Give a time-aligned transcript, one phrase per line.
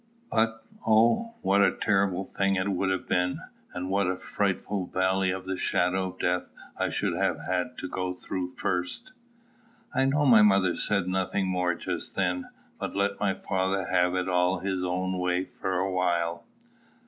[0.31, 3.39] But, oh, what a terrible thing it would have been,
[3.71, 7.87] and what a frightful valley of the shadow of death I should have had to
[7.87, 9.11] go through first!
[9.93, 14.27] [I know my mother said nothing more just then, but let my father have it
[14.27, 16.45] all his own way for a while.